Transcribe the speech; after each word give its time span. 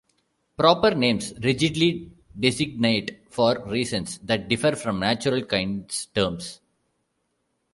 Proper 0.57 0.95
names 0.95 1.31
rigidly 1.43 2.09
designate 2.39 3.23
for 3.31 3.63
reasons 3.67 4.17
that 4.23 4.47
differ 4.49 4.75
from 4.75 4.99
natural 4.99 5.43
kinds 5.45 6.07
terms. 6.07 6.59